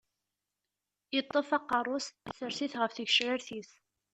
[1.15, 3.71] Yeṭṭef aqeṛṛu-s, isers-it ɣef tgecrar-is.